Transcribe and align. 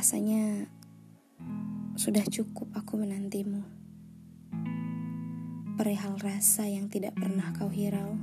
Rasanya 0.00 0.64
sudah 1.92 2.24
cukup 2.24 2.72
aku 2.72 2.96
menantimu. 2.96 3.60
Perihal 5.76 6.16
rasa 6.24 6.64
yang 6.64 6.88
tidak 6.88 7.20
pernah 7.20 7.52
kau 7.52 7.68
hirau, 7.68 8.16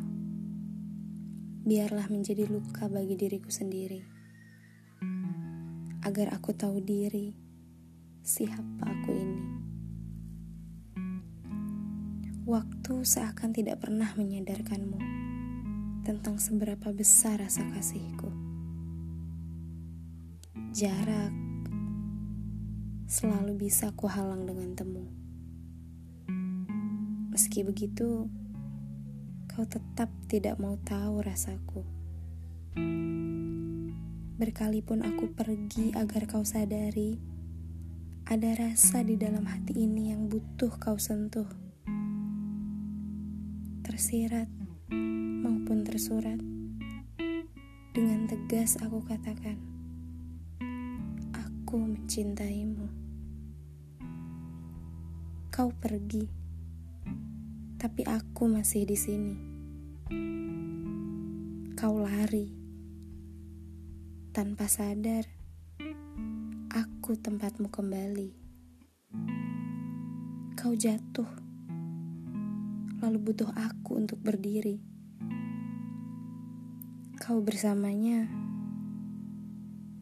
biarlah 1.62 2.10
menjadi 2.10 2.50
luka 2.50 2.90
bagi 2.90 3.14
diriku 3.14 3.54
sendiri. 3.54 4.02
Agar 6.02 6.34
aku 6.34 6.58
tahu 6.58 6.82
diri, 6.82 7.38
siapa 8.26 8.82
aku 8.82 9.12
ini. 9.14 9.42
Waktu 12.50 13.06
seakan 13.06 13.54
tidak 13.54 13.86
pernah 13.86 14.18
menyadarkanmu 14.18 14.98
tentang 16.02 16.42
seberapa 16.42 16.90
besar 16.90 17.38
rasa 17.38 17.62
kasihku. 17.70 18.34
Jarak 20.74 21.47
selalu 23.08 23.56
bisa 23.56 23.96
kuhalang 23.96 24.44
dengan 24.44 24.76
temu. 24.76 25.08
Meski 27.32 27.64
begitu, 27.64 28.28
kau 29.48 29.64
tetap 29.64 30.12
tidak 30.28 30.60
mau 30.60 30.76
tahu 30.84 31.24
rasaku. 31.24 31.88
Berkalipun 34.36 35.08
aku 35.08 35.32
pergi 35.32 35.96
agar 35.96 36.28
kau 36.28 36.44
sadari, 36.44 37.16
ada 38.28 38.52
rasa 38.60 39.08
di 39.08 39.16
dalam 39.16 39.48
hati 39.48 39.88
ini 39.88 40.12
yang 40.12 40.28
butuh 40.28 40.76
kau 40.76 41.00
sentuh. 41.00 41.48
Tersirat 43.88 44.52
maupun 45.48 45.88
tersurat, 45.88 46.44
dengan 47.96 48.28
tegas 48.28 48.76
aku 48.84 49.00
katakan, 49.08 49.56
aku 51.68 51.82
mencintaimu. 51.82 53.07
Kau 55.58 55.74
pergi, 55.74 56.22
tapi 57.82 58.06
aku 58.06 58.46
masih 58.46 58.86
di 58.86 58.94
sini. 58.94 59.34
Kau 61.74 61.98
lari 61.98 62.46
tanpa 64.30 64.70
sadar, 64.70 65.26
aku 66.70 67.18
tempatmu 67.18 67.74
kembali. 67.74 68.30
Kau 70.54 70.78
jatuh, 70.78 71.26
lalu 73.02 73.18
butuh 73.18 73.50
aku 73.50 73.98
untuk 73.98 74.22
berdiri. 74.22 74.78
Kau 77.18 77.42
bersamanya 77.42 78.30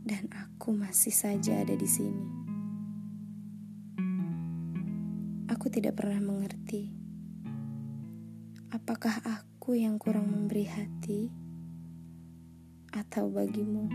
dan 0.04 0.28
aku 0.36 0.76
masih 0.76 1.16
saja 1.16 1.64
ada 1.64 1.80
di 1.80 1.88
sini. 1.88 2.35
Aku 5.56 5.72
tidak 5.72 5.96
pernah 5.96 6.20
mengerti 6.20 7.06
apakah 8.76 9.24
aku 9.24 9.80
yang 9.80 9.96
kurang 9.96 10.28
memberi 10.28 10.68
hati, 10.68 11.32
atau 12.92 13.32
bagimu 13.32 13.88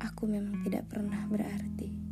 aku 0.00 0.24
memang 0.24 0.64
tidak 0.64 0.88
pernah 0.88 1.28
berarti. 1.28 2.07